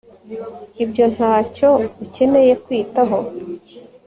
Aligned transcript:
Ibyo 0.83 1.05
ntacyo 1.13 1.69
ukeneye 2.05 2.53
kwitaho 2.63 3.17